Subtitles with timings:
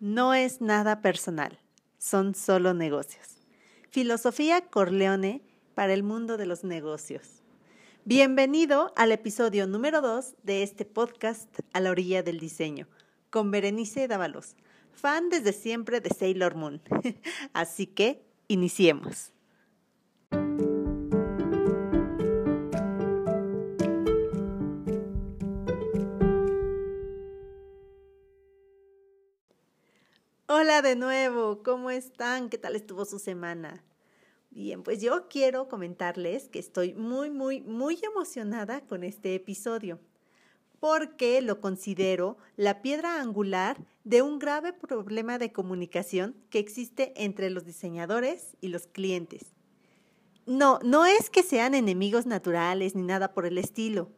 [0.00, 1.58] No es nada personal,
[1.96, 3.38] son solo negocios.
[3.88, 5.40] Filosofía Corleone
[5.74, 7.40] para el mundo de los negocios.
[8.04, 12.86] Bienvenido al episodio número 2 de este podcast A la orilla del diseño,
[13.30, 14.54] con Berenice Dávalos,
[14.92, 16.82] fan desde siempre de Sailor Moon.
[17.54, 19.32] Así que, iniciemos.
[30.66, 32.48] Hola de nuevo, ¿cómo están?
[32.48, 33.84] ¿Qué tal estuvo su semana?
[34.50, 40.00] Bien, pues yo quiero comentarles que estoy muy, muy, muy emocionada con este episodio,
[40.80, 47.48] porque lo considero la piedra angular de un grave problema de comunicación que existe entre
[47.50, 49.54] los diseñadores y los clientes.
[50.46, 54.10] No, no es que sean enemigos naturales ni nada por el estilo,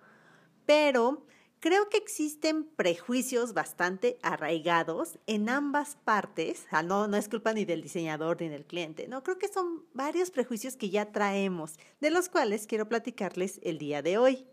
[0.64, 1.26] pero
[1.60, 6.66] Creo que existen prejuicios bastante arraigados en ambas partes.
[6.84, 9.08] no, no es culpa ni del diseñador ni del cliente.
[9.08, 13.78] No, creo que son varios prejuicios que ya traemos, de los cuales quiero platicarles el
[13.78, 14.46] día de hoy.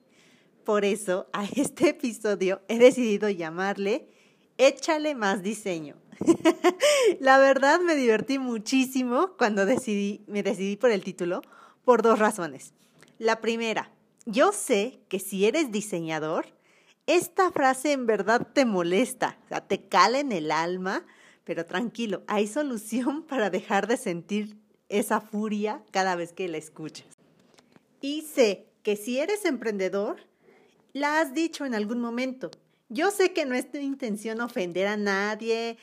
[0.64, 4.10] Por eso, a este episodio he decidido llamarle
[4.58, 5.98] Échale más diseño.
[7.20, 11.42] La verdad me divertí muchísimo cuando decidí, me decidí por el título
[11.84, 12.74] por dos razones.
[13.20, 13.92] La primera,
[14.26, 16.55] yo sé que si eres diseñador,
[17.08, 21.06] esta frase en verdad te molesta, te cala en el alma,
[21.44, 24.58] pero tranquilo, hay solución para dejar de sentir
[24.90, 27.08] esa furia cada vez que la escuchas.
[28.02, 30.18] Y sé que si eres emprendedor,
[30.94, 32.52] la has dicho en algún momento.
[32.90, 35.78] Yo sé que no es tu intención ofender a nadie,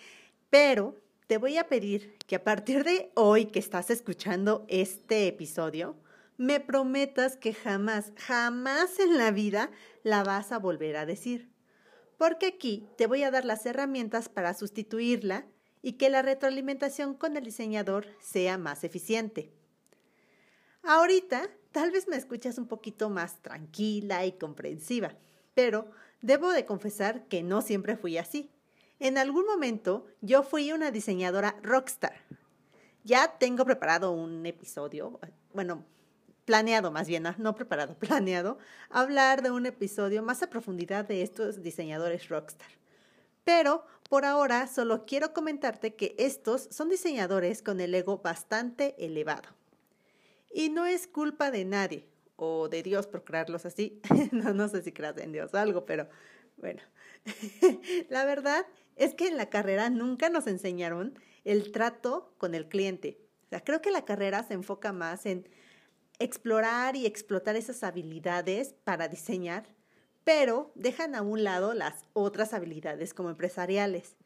[0.50, 5.96] pero te voy a pedir que a partir de hoy que estás escuchando este episodio,
[6.36, 9.70] me prometas que jamás, jamás en la vida
[10.02, 11.50] la vas a volver a decir.
[12.18, 15.46] Porque aquí te voy a dar las herramientas para sustituirla
[15.82, 19.52] y que la retroalimentación con el diseñador sea más eficiente.
[20.82, 25.14] Ahorita tal vez me escuchas un poquito más tranquila y comprensiva,
[25.54, 25.90] pero
[26.20, 28.50] debo de confesar que no siempre fui así.
[28.98, 32.14] En algún momento yo fui una diseñadora rockstar.
[33.04, 35.18] Ya tengo preparado un episodio,
[35.52, 35.84] bueno,
[36.52, 38.58] planeado más bien, no preparado, planeado,
[38.90, 42.68] hablar de un episodio más a profundidad de estos diseñadores rockstar.
[43.42, 49.48] Pero por ahora solo quiero comentarte que estos son diseñadores con el ego bastante elevado.
[50.52, 54.02] Y no es culpa de nadie o de Dios por crearlos así.
[54.30, 56.06] no, no sé si creas en Dios o algo, pero
[56.58, 56.82] bueno.
[58.10, 63.18] la verdad es que en la carrera nunca nos enseñaron el trato con el cliente.
[63.50, 65.48] O creo que la carrera se enfoca más en
[66.18, 69.66] explorar y explotar esas habilidades para diseñar,
[70.24, 74.16] pero dejan a un lado las otras habilidades como empresariales,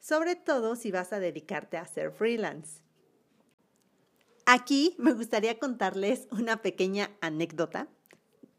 [0.00, 2.82] sobre todo si vas a dedicarte a ser freelance.
[4.46, 7.88] Aquí me gustaría contarles una pequeña anécdota.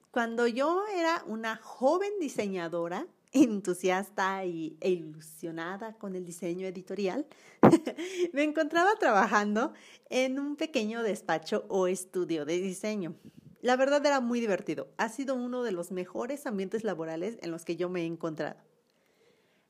[0.10, 7.28] Cuando yo era una joven diseñadora, entusiasta y, e ilusionada con el diseño editorial,
[8.34, 9.74] me encontraba trabajando
[10.10, 13.16] en un pequeño despacho o estudio de diseño.
[13.62, 14.88] La verdad era muy divertido.
[14.98, 18.58] Ha sido uno de los mejores ambientes laborales en los que yo me he encontrado.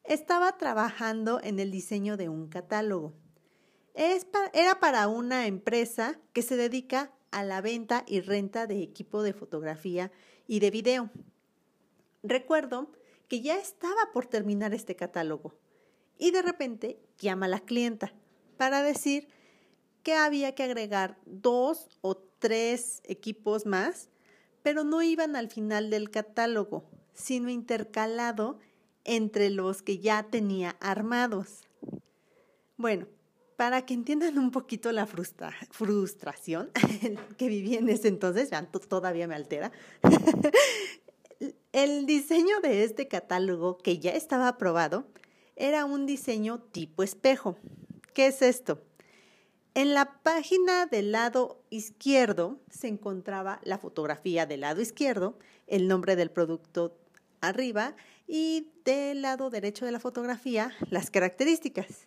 [0.03, 3.13] Estaba trabajando en el diseño de un catálogo.
[3.95, 9.33] era para una empresa que se dedica a la venta y renta de equipo de
[9.33, 10.11] fotografía
[10.45, 11.09] y de video.
[12.21, 12.91] Recuerdo
[13.27, 15.53] que ya estaba por terminar este catálogo
[16.17, 18.13] y de repente llama a la clienta
[18.57, 19.27] para decir
[20.03, 24.09] que había que agregar dos o tres equipos más,
[24.61, 28.59] pero no iban al final del catálogo, sino intercalado
[29.03, 31.63] entre los que ya tenía armados.
[32.77, 33.07] Bueno,
[33.55, 36.71] para que entiendan un poquito la frustración
[37.37, 39.71] que viví en ese entonces, vean, todavía me altera,
[41.75, 45.03] El diseño de este catálogo, que ya estaba aprobado,
[45.57, 47.57] era un diseño tipo espejo.
[48.13, 48.81] ¿Qué es esto?
[49.73, 55.37] En la página del lado izquierdo se encontraba la fotografía del lado izquierdo,
[55.67, 56.97] el nombre del producto
[57.41, 62.05] arriba y del lado derecho de la fotografía las características.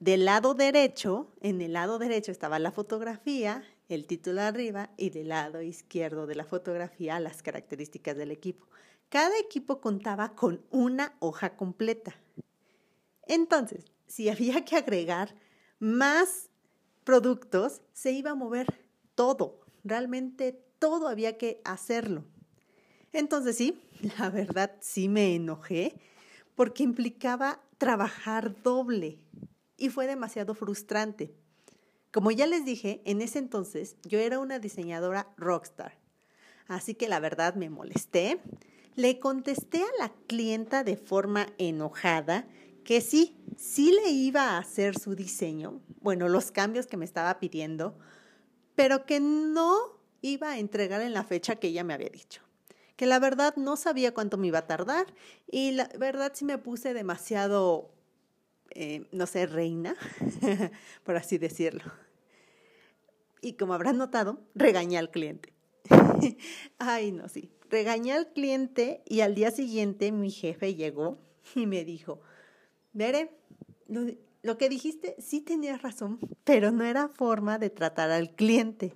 [0.00, 5.28] Del lado derecho, en el lado derecho estaba la fotografía el título arriba y del
[5.28, 8.66] lado izquierdo de la fotografía las características del equipo.
[9.08, 12.14] Cada equipo contaba con una hoja completa.
[13.26, 15.34] Entonces, si había que agregar
[15.78, 16.50] más
[17.04, 18.66] productos, se iba a mover
[19.14, 22.24] todo, realmente todo había que hacerlo.
[23.12, 23.82] Entonces sí,
[24.18, 25.98] la verdad sí me enojé
[26.54, 29.18] porque implicaba trabajar doble
[29.76, 31.32] y fue demasiado frustrante.
[32.12, 35.98] Como ya les dije, en ese entonces yo era una diseñadora rockstar.
[36.66, 38.40] Así que la verdad me molesté.
[38.94, 42.46] Le contesté a la clienta de forma enojada
[42.88, 47.38] que sí, sí le iba a hacer su diseño, bueno, los cambios que me estaba
[47.38, 47.98] pidiendo,
[48.74, 49.76] pero que no
[50.22, 52.40] iba a entregar en la fecha que ella me había dicho.
[52.96, 55.06] Que la verdad no sabía cuánto me iba a tardar
[55.46, 57.90] y la verdad sí me puse demasiado,
[58.80, 59.96] eh, no sé, reina,
[61.04, 61.82] por así decirlo.
[63.42, 65.52] Y como habrán notado, regañé al cliente.
[66.78, 67.50] Ay, no, sí.
[67.70, 71.18] Regañé al cliente y al día siguiente mi jefe llegó
[71.56, 72.20] y me dijo,
[72.92, 73.32] Veré,
[73.88, 78.94] lo, que dijiste sí tenías razón, pero no era forma de tratar al cliente.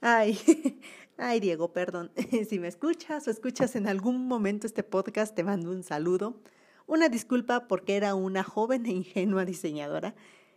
[0.00, 0.38] Ay,
[1.16, 2.12] ay Diego, perdón.
[2.48, 6.40] Si me escuchas o escuchas en algún momento este podcast, te mando un saludo.
[6.86, 10.14] Una disculpa porque era una joven e ingenua diseñadora.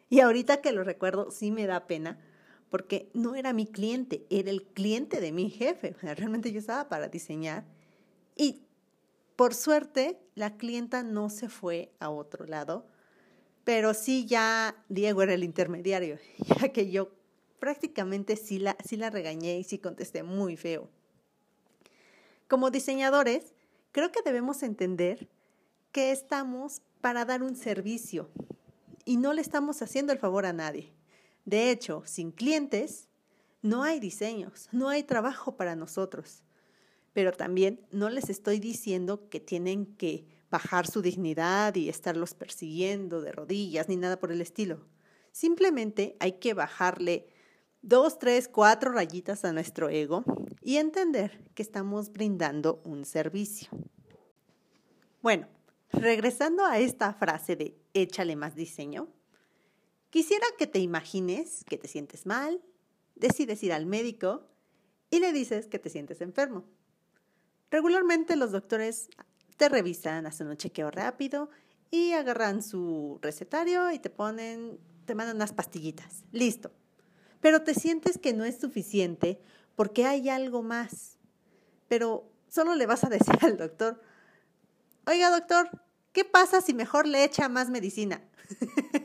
[0.10, 2.20] Y ahorita que lo recuerdo, sí me da pena
[2.70, 5.96] porque no era mi cliente, era el cliente de mi jefe.
[6.02, 7.64] Realmente yo estaba para diseñar.
[8.36, 8.64] Y
[9.36, 12.86] por suerte, la clienta no se fue a otro lado,
[13.64, 16.18] pero sí ya Diego era el intermediario,
[16.60, 17.12] ya que yo
[17.60, 20.90] prácticamente sí la, sí la regañé y sí contesté muy feo.
[22.48, 23.54] Como diseñadores,
[23.92, 25.30] creo que debemos entender
[25.96, 28.30] que estamos para dar un servicio
[29.06, 30.94] y no le estamos haciendo el favor a nadie.
[31.46, 33.08] De hecho, sin clientes,
[33.62, 36.44] no hay diseños, no hay trabajo para nosotros
[37.16, 43.22] pero también no les estoy diciendo que tienen que bajar su dignidad y estarlos persiguiendo
[43.22, 44.86] de rodillas ni nada por el estilo.
[45.32, 47.28] Simplemente hay que bajarle
[47.82, 50.26] dos, tres, cuatro rayitas a nuestro ego
[50.62, 53.70] y entender que estamos brindando un servicio.
[55.22, 55.48] Bueno,
[55.96, 59.08] regresando a esta frase de échale más diseño,
[60.10, 62.62] quisiera que te imagines que te sientes mal,
[63.16, 64.48] decides ir al médico
[65.10, 66.66] y le dices que te sientes enfermo.
[67.72, 69.10] Regularmente los doctores
[69.58, 71.50] te revisan, hacen un chequeo rápido
[71.92, 76.24] y agarran su recetario y te ponen, te mandan unas pastillitas.
[76.32, 76.72] Listo.
[77.42, 79.42] Pero te sientes que no es suficiente
[79.76, 81.18] porque hay algo más.
[81.88, 84.02] Pero solo le vas a decir al doctor,
[85.06, 85.70] oiga doctor,
[86.16, 88.24] ¿qué pasa si mejor le echa más medicina?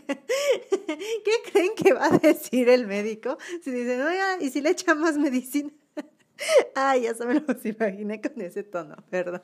[0.06, 3.36] ¿Qué creen que va a decir el médico?
[3.62, 5.72] Si dicen, oiga, ¿y si le echa más medicina?
[6.76, 9.42] Ay, ya se me los imaginé con ese tono, perdón.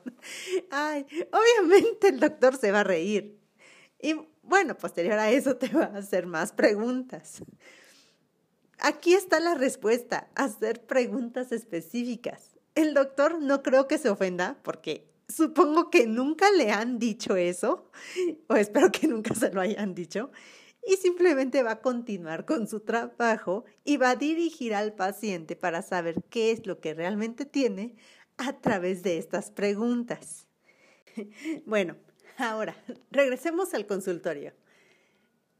[0.71, 3.37] Ay, obviamente el doctor se va a reír.
[4.01, 7.43] Y bueno, posterior a eso te va a hacer más preguntas.
[8.79, 12.57] Aquí está la respuesta, hacer preguntas específicas.
[12.75, 17.89] El doctor no creo que se ofenda porque supongo que nunca le han dicho eso,
[18.47, 20.31] o espero que nunca se lo hayan dicho,
[20.85, 25.81] y simplemente va a continuar con su trabajo y va a dirigir al paciente para
[25.81, 27.97] saber qué es lo que realmente tiene
[28.37, 30.47] a través de estas preguntas.
[31.65, 31.97] Bueno,
[32.37, 32.77] ahora
[33.09, 34.53] regresemos al consultorio.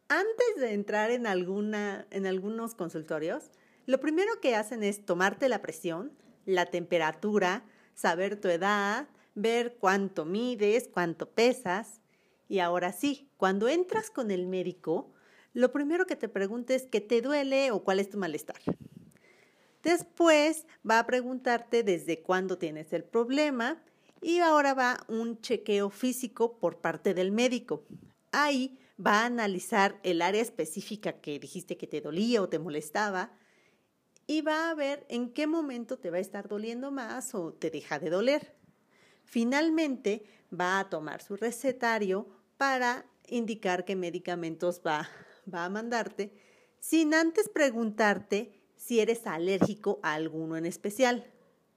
[0.07, 3.49] Antes de entrar en, alguna, en algunos consultorios,
[3.87, 6.13] lo primero que hacen es tomarte la presión,
[6.45, 7.65] la temperatura,
[7.95, 12.01] saber tu edad, ver cuánto mides, cuánto pesas.
[12.49, 15.13] Y ahora sí, cuando entras con el médico,
[15.53, 18.57] lo primero que te pregunte es qué te duele o cuál es tu malestar.
[19.83, 23.81] Después va a preguntarte desde cuándo tienes el problema
[24.21, 27.83] y ahora va un chequeo físico por parte del médico.
[28.31, 33.31] Ahí va a analizar el área específica que dijiste que te dolía o te molestaba
[34.25, 37.69] y va a ver en qué momento te va a estar doliendo más o te
[37.69, 38.57] deja de doler.
[39.27, 45.07] Finalmente va a tomar su recetario para indicar qué medicamentos va
[45.53, 46.33] va a mandarte
[46.79, 51.25] sin antes preguntarte si eres alérgico a alguno en especial.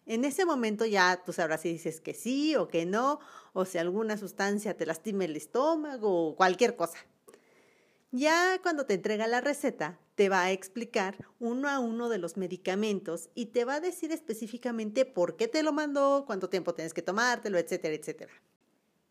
[0.07, 3.21] En ese momento ya tú sabrás si dices que sí o que no,
[3.53, 6.99] o si alguna sustancia te lastima el estómago o cualquier cosa.
[8.11, 12.37] Ya cuando te entrega la receta, te va a explicar uno a uno de los
[12.37, 16.93] medicamentos y te va a decir específicamente por qué te lo mandó, cuánto tiempo tienes
[16.93, 18.31] que tomártelo, etcétera, etcétera.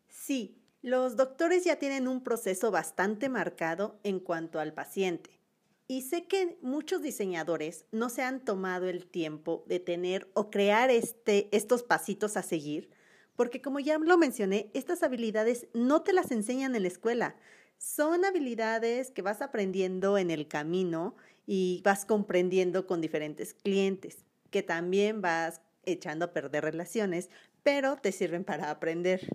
[0.06, 5.40] Sí, los doctores ya tienen un proceso bastante marcado en cuanto al paciente.
[5.88, 10.90] Y sé que muchos diseñadores no se han tomado el tiempo de tener o crear
[10.90, 12.88] este, estos pasitos a seguir,
[13.34, 17.34] porque como ya lo mencioné, estas habilidades no te las enseñan en la escuela.
[17.80, 24.62] Son habilidades que vas aprendiendo en el camino y vas comprendiendo con diferentes clientes, que
[24.62, 27.30] también vas echando a perder relaciones,
[27.62, 29.26] pero te sirven para aprender.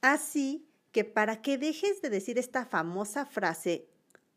[0.00, 3.86] Así que para que dejes de decir esta famosa frase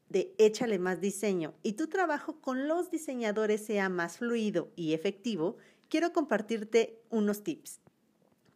[0.10, 5.58] de échale más diseño y tu trabajo con los diseñadores sea más fluido y efectivo,
[5.90, 7.80] quiero compartirte unos tips.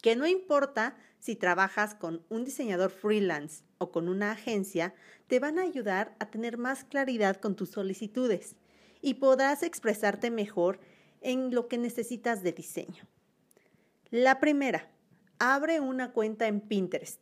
[0.00, 4.94] Que no importa si trabajas con un diseñador freelance o con una agencia,
[5.28, 8.56] te van a ayudar a tener más claridad con tus solicitudes
[9.02, 10.80] y podrás expresarte mejor
[11.20, 13.06] en lo que necesitas de diseño.
[14.10, 14.90] La primera,
[15.38, 17.20] abre una cuenta en Pinterest.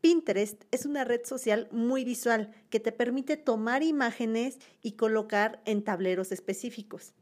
[0.00, 5.84] Pinterest es una red social muy visual que te permite tomar imágenes y colocar en
[5.84, 7.14] tableros específicos.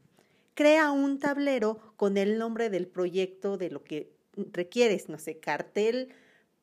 [0.53, 6.09] Crea un tablero con el nombre del proyecto de lo que requieres, no sé, cartel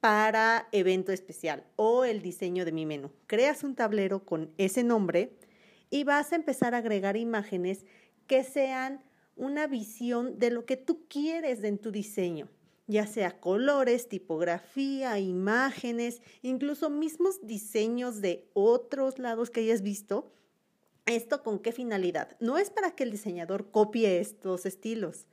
[0.00, 3.10] para evento especial o el diseño de mi menú.
[3.26, 5.32] Creas un tablero con ese nombre
[5.90, 7.84] y vas a empezar a agregar imágenes
[8.26, 9.02] que sean
[9.36, 12.48] una visión de lo que tú quieres en tu diseño,
[12.86, 20.32] ya sea colores, tipografía, imágenes, incluso mismos diseños de otros lados que hayas visto.
[21.06, 22.36] ¿Esto con qué finalidad?
[22.40, 25.26] No es para que el diseñador copie estos estilos,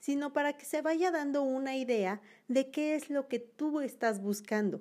[0.00, 4.20] sino para que se vaya dando una idea de qué es lo que tú estás
[4.20, 4.80] buscando.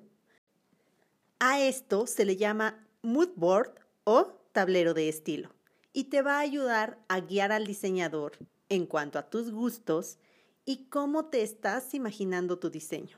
[1.40, 5.54] A esto se le llama mood board o tablero de estilo
[5.94, 8.34] y te va a ayudar a guiar al diseñador
[8.70, 10.18] en cuanto a tus gustos
[10.66, 13.18] y cómo te estás imaginando tu diseño.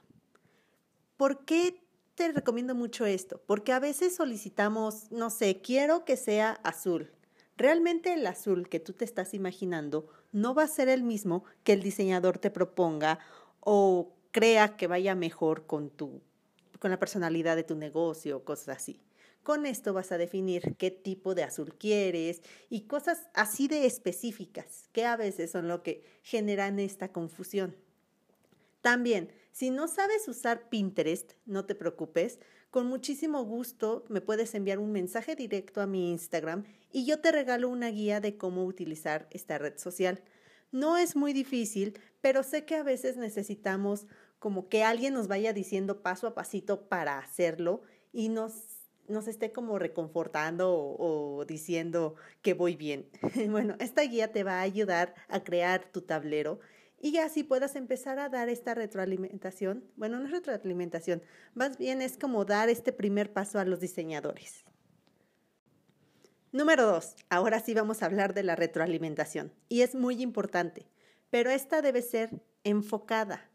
[1.18, 1.82] ¿Por qué
[2.16, 3.42] te recomiendo mucho esto?
[3.46, 7.12] Porque a veces solicitamos, no sé, quiero que sea azul.
[7.58, 11.74] Realmente el azul que tú te estás imaginando no va a ser el mismo que
[11.74, 13.20] el diseñador te proponga
[13.60, 16.22] o crea que vaya mejor con tu
[16.80, 19.02] con la personalidad de tu negocio, cosas así.
[19.44, 24.90] Con esto vas a definir qué tipo de azul quieres y cosas así de específicas,
[24.92, 27.76] que a veces son lo que generan esta confusión.
[28.82, 34.80] También, si no sabes usar Pinterest, no te preocupes, con muchísimo gusto me puedes enviar
[34.80, 39.28] un mensaje directo a mi Instagram y yo te regalo una guía de cómo utilizar
[39.32, 40.22] esta red social.
[40.72, 44.06] No es muy difícil, pero sé que a veces necesitamos
[44.38, 47.82] como que alguien nos vaya diciendo paso a pasito para hacerlo
[48.14, 48.54] y nos,
[49.08, 53.10] nos esté como reconfortando o, o diciendo que voy bien.
[53.50, 56.60] bueno, esta guía te va a ayudar a crear tu tablero
[57.02, 59.84] y así puedas empezar a dar esta retroalimentación.
[59.96, 61.22] Bueno, no es retroalimentación,
[61.54, 64.66] más bien es como dar este primer paso a los diseñadores.
[66.52, 70.88] Número dos, ahora sí vamos a hablar de la retroalimentación y es muy importante,
[71.30, 73.50] pero esta debe ser enfocada.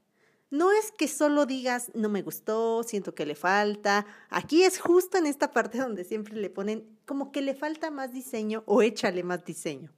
[0.50, 4.06] No es que solo digas, no me gustó, siento que le falta.
[4.28, 8.12] Aquí es justo en esta parte donde siempre le ponen como que le falta más
[8.12, 9.92] diseño o échale más diseño.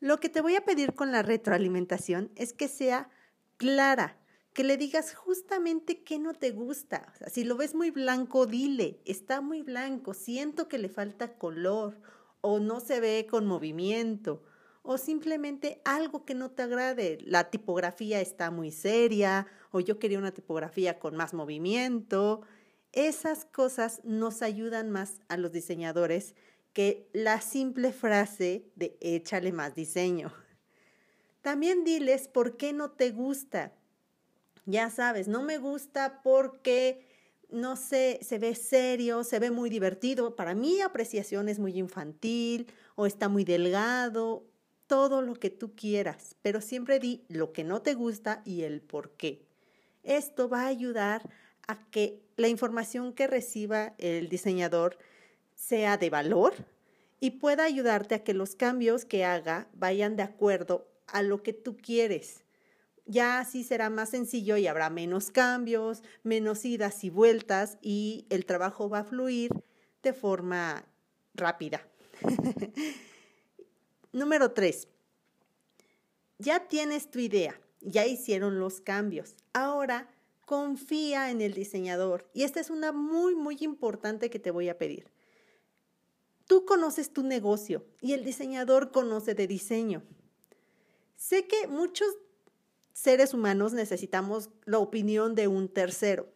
[0.00, 3.10] Lo que te voy a pedir con la retroalimentación es que sea
[3.58, 4.16] clara,
[4.54, 7.12] que le digas justamente qué no te gusta.
[7.30, 12.00] Si lo ves muy blanco, dile, está muy blanco, siento que le falta color
[12.40, 14.42] o no se ve con movimiento
[14.82, 17.18] o simplemente algo que no te agrade.
[17.20, 22.40] La tipografía está muy seria o yo quería una tipografía con más movimiento.
[22.92, 26.34] Esas cosas nos ayudan más a los diseñadores
[26.72, 30.32] que la simple frase de échale más diseño.
[31.42, 33.72] También diles por qué no te gusta.
[34.66, 37.06] Ya sabes, no me gusta porque,
[37.48, 40.36] no sé, se ve serio, se ve muy divertido.
[40.36, 44.46] Para mí apreciación es muy infantil o está muy delgado,
[44.86, 48.80] todo lo que tú quieras, pero siempre di lo que no te gusta y el
[48.80, 49.46] por qué.
[50.02, 51.30] Esto va a ayudar
[51.68, 54.98] a que la información que reciba el diseñador
[55.60, 56.54] sea de valor
[57.20, 61.52] y pueda ayudarte a que los cambios que haga vayan de acuerdo a lo que
[61.52, 62.44] tú quieres.
[63.04, 68.46] Ya así será más sencillo y habrá menos cambios, menos idas y vueltas y el
[68.46, 69.50] trabajo va a fluir
[70.02, 70.84] de forma
[71.34, 71.86] rápida.
[74.12, 74.88] Número tres,
[76.38, 79.36] ya tienes tu idea, ya hicieron los cambios.
[79.52, 80.08] Ahora
[80.46, 84.78] confía en el diseñador y esta es una muy, muy importante que te voy a
[84.78, 85.06] pedir.
[86.50, 90.02] Tú conoces tu negocio y el diseñador conoce de diseño.
[91.14, 92.08] Sé que muchos
[92.92, 96.26] seres humanos necesitamos la opinión de un tercero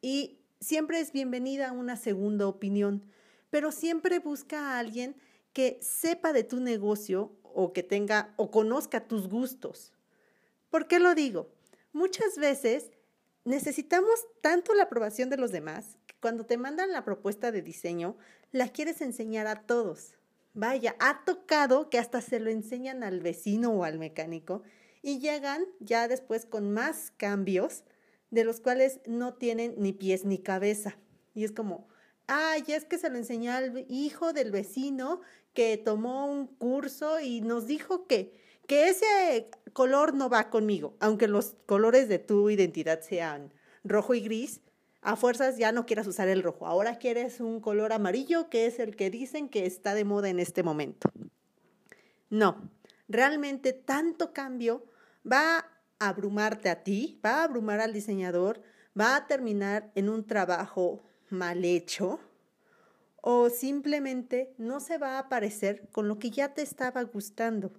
[0.00, 3.04] y siempre es bienvenida una segunda opinión,
[3.50, 5.14] pero siempre busca a alguien
[5.52, 9.92] que sepa de tu negocio o que tenga o conozca tus gustos.
[10.70, 11.52] ¿Por qué lo digo?
[11.92, 12.92] Muchas veces
[13.44, 18.16] necesitamos tanto la aprobación de los demás que cuando te mandan la propuesta de diseño,
[18.54, 20.14] la quieres enseñar a todos.
[20.52, 24.62] Vaya, ha tocado que hasta se lo enseñan al vecino o al mecánico
[25.02, 27.82] y llegan ya después con más cambios
[28.30, 30.96] de los cuales no tienen ni pies ni cabeza.
[31.34, 31.88] Y es como,
[32.28, 35.20] ay, es que se lo enseñó al hijo del vecino
[35.52, 41.26] que tomó un curso y nos dijo que, que ese color no va conmigo, aunque
[41.26, 44.60] los colores de tu identidad sean rojo y gris,
[45.04, 48.78] a fuerzas ya no quieras usar el rojo, ahora quieres un color amarillo que es
[48.78, 51.10] el que dicen que está de moda en este momento.
[52.30, 52.70] No,
[53.06, 54.86] realmente tanto cambio
[55.30, 58.62] va a abrumarte a ti, va a abrumar al diseñador,
[58.98, 62.18] va a terminar en un trabajo mal hecho
[63.20, 67.72] o simplemente no se va a parecer con lo que ya te estaba gustando.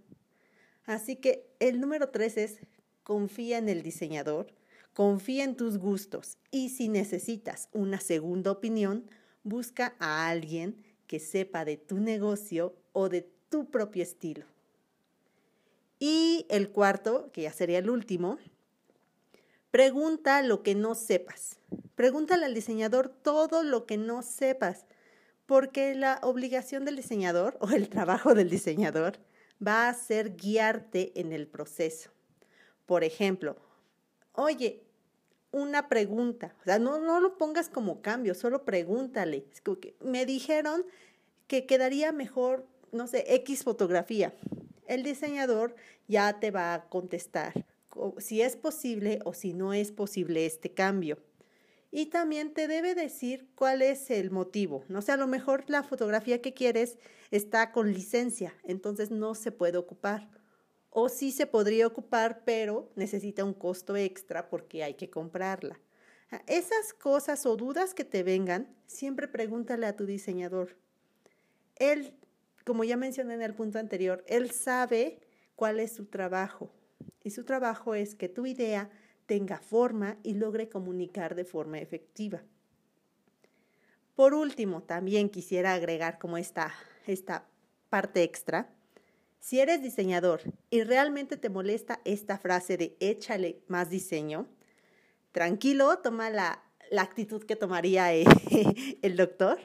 [0.86, 2.60] Así que el número tres es
[3.03, 4.53] confía en el diseñador,
[4.95, 9.03] confía en tus gustos y si necesitas una segunda opinión,
[9.43, 14.45] busca a alguien que sepa de tu negocio o de tu propio estilo.
[15.99, 18.37] Y el cuarto, que ya sería el último,
[19.69, 21.59] pregunta lo que no sepas.
[21.95, 24.85] Pregúntale al diseñador todo lo que no sepas,
[25.45, 29.17] porque la obligación del diseñador o el trabajo del diseñador
[29.65, 32.11] va a ser guiarte en el proceso.
[32.85, 33.57] Por ejemplo,
[34.31, 34.84] oye,
[35.55, 39.45] una pregunta, o sea, no, no lo pongas como cambio, solo pregúntale.
[40.01, 40.85] me dijeron
[41.47, 44.33] que quedaría mejor, no sé, X fotografía.
[44.85, 45.75] El diseñador
[46.09, 47.65] ya te va a contestar
[48.17, 51.19] si es posible o si no es posible este cambio.
[51.89, 54.83] Y también te debe decir cuál es el motivo.
[54.89, 56.97] No sé, a lo mejor la fotografía que quieres
[57.31, 60.27] está con licencia, entonces no se puede ocupar.
[60.97, 65.77] O sí se podría ocupar, pero necesita un costo extra porque hay que comprarla.
[66.31, 70.77] Ah, esas cosas o dudas que te vengan, siempre pregúntale a tu diseñador.
[71.75, 72.13] Él,
[72.63, 75.19] como ya mencioné en el punto anterior, él sabe
[75.57, 76.71] cuál es su trabajo.
[77.25, 78.89] Y su trabajo es que tu idea
[79.25, 82.41] tenga forma y logre comunicar de forma efectiva.
[84.15, 86.73] Por último, también quisiera agregar como esta,
[87.05, 87.49] esta
[87.89, 88.74] parte extra.
[89.46, 94.48] Si eres diseñador y realmente te molesta esta frase de échale más diseño,
[95.31, 98.12] tranquilo, toma la, la actitud que tomaría
[99.03, 99.60] el doctor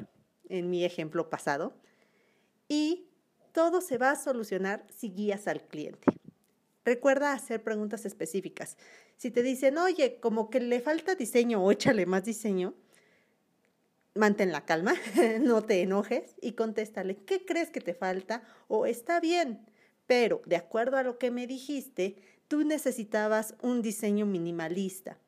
[0.51, 1.73] en mi ejemplo pasado
[2.69, 3.09] y
[3.53, 6.13] todo se va a solucionar si guías al cliente.
[6.85, 8.77] Recuerda hacer preguntas específicas.
[9.17, 12.75] Si te dicen, oye, como que le falta diseño o échale más diseño,
[14.15, 14.95] mantén la calma,
[15.41, 18.43] no te enojes y contéstale, ¿qué crees que te falta?
[18.69, 19.67] O está bien,
[20.11, 22.17] pero de acuerdo a lo que me dijiste,
[22.49, 25.19] tú necesitabas un diseño minimalista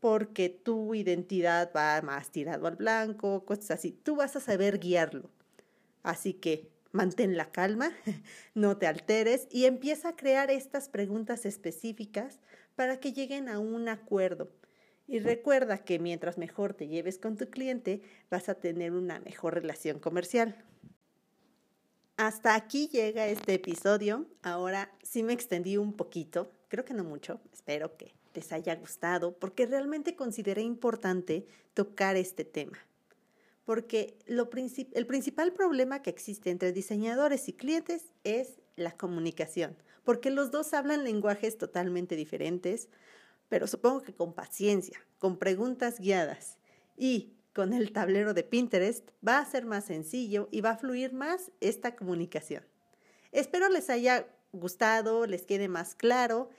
[0.00, 3.92] porque tu identidad va más tirado al blanco, cosas así.
[3.92, 5.30] Tú vas a saber guiarlo.
[6.02, 7.90] Así que mantén la calma,
[8.54, 12.38] no te alteres y empieza a crear estas preguntas específicas
[12.76, 14.50] para que lleguen a un acuerdo.
[15.06, 19.54] Y recuerda que mientras mejor te lleves con tu cliente, vas a tener una mejor
[19.54, 20.67] relación comercial.
[22.18, 24.26] Hasta aquí llega este episodio.
[24.42, 29.38] Ahora sí me extendí un poquito, creo que no mucho, espero que les haya gustado,
[29.38, 32.76] porque realmente consideré importante tocar este tema
[33.64, 40.50] porque el principal problema que existe entre diseñadores y clientes es la comunicación, porque los
[40.50, 42.88] dos hablan lenguajes totalmente diferentes,
[43.50, 46.56] pero supongo que con paciencia, con preguntas guiadas
[46.96, 51.12] y con el tablero de Pinterest va a ser más sencillo y va a fluir
[51.12, 52.62] más esta comunicación.
[53.32, 56.50] Espero les haya gustado, les quede más claro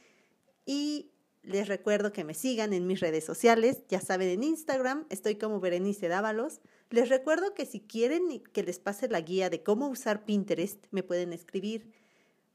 [0.66, 1.10] y
[1.42, 5.62] les recuerdo que me sigan en mis redes sociales, ya saben en Instagram estoy como
[5.62, 6.60] Berenice Dávalos.
[6.90, 11.02] Les recuerdo que si quieren que les pase la guía de cómo usar Pinterest, me
[11.02, 11.94] pueden escribir.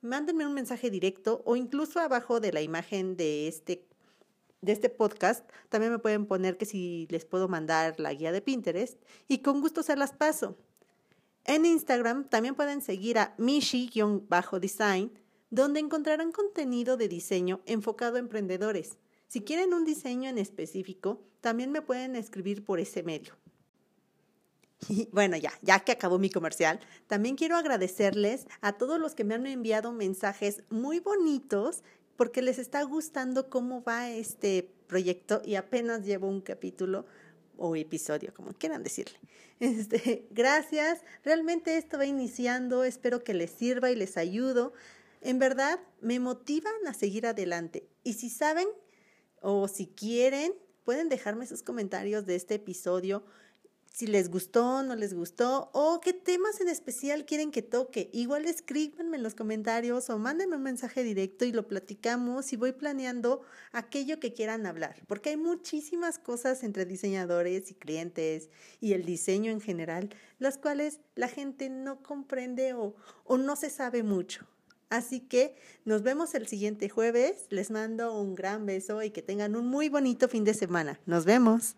[0.03, 3.89] Mándenme un mensaje directo o incluso abajo de la imagen de este,
[4.65, 5.49] de este podcast.
[5.69, 8.99] También me pueden poner que si les puedo mandar la guía de Pinterest
[9.29, 10.57] y con gusto se las paso.
[11.45, 15.13] En Instagram también pueden seguir a mishi-design,
[15.51, 18.97] donde encontrarán contenido de diseño enfocado a emprendedores.
[19.29, 23.35] Si quieren un diseño en específico, también me pueden escribir por ese medio.
[24.89, 29.25] Y bueno, ya, ya que acabó mi comercial, también quiero agradecerles a todos los que
[29.25, 31.83] me han enviado mensajes muy bonitos
[32.17, 37.07] porque les está gustando cómo va este proyecto y apenas llevo un capítulo
[37.57, 39.19] o episodio, como quieran decirle.
[39.61, 44.73] Este, gracias, realmente esto va iniciando, espero que les sirva y les ayudo.
[45.21, 47.89] En verdad, me motivan a seguir adelante.
[48.03, 48.67] Y si saben
[49.41, 50.53] o si quieren,
[50.85, 53.25] pueden dejarme sus comentarios de este episodio
[53.95, 58.11] si les gustó, no les gustó o qué temas en especial quieren que toque.
[58.13, 62.73] Igual escríbanme en los comentarios o mándenme un mensaje directo y lo platicamos y voy
[62.73, 69.05] planeando aquello que quieran hablar, porque hay muchísimas cosas entre diseñadores y clientes y el
[69.05, 74.45] diseño en general, las cuales la gente no comprende o, o no se sabe mucho.
[74.91, 75.55] Así que
[75.85, 77.47] nos vemos el siguiente jueves.
[77.51, 80.99] Les mando un gran beso y que tengan un muy bonito fin de semana.
[81.07, 81.77] Nos vemos.